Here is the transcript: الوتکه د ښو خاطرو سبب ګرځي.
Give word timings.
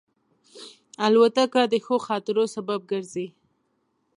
الوتکه 1.05 1.61
د 1.71 1.73
ښو 1.85 1.95
خاطرو 2.07 2.43
سبب 2.55 2.79
ګرځي. 2.91 3.27